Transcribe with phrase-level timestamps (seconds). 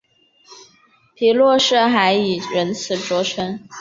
[1.13, 3.69] 皮洛士还以仁慈着称。